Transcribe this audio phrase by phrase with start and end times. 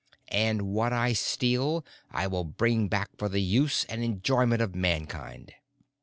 [0.29, 5.53] And what I steal, I will bring back for the use and enjoyment of Mankind."